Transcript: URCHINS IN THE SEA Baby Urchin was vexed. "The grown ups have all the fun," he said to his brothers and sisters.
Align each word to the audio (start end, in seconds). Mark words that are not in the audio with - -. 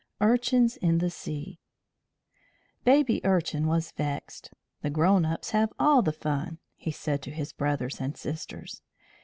URCHINS 0.19 0.77
IN 0.77 0.97
THE 0.97 1.11
SEA 1.11 1.59
Baby 2.83 3.21
Urchin 3.23 3.67
was 3.67 3.91
vexed. 3.91 4.49
"The 4.81 4.89
grown 4.89 5.25
ups 5.25 5.51
have 5.51 5.71
all 5.77 6.01
the 6.01 6.11
fun," 6.11 6.57
he 6.75 6.89
said 6.89 7.21
to 7.21 7.29
his 7.29 7.53
brothers 7.53 8.01
and 8.01 8.17
sisters. 8.17 8.81